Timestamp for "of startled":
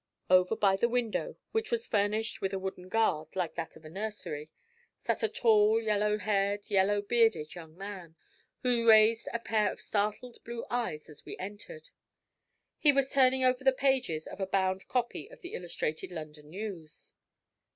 9.71-10.43